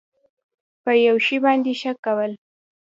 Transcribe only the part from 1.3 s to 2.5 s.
باندې شک کول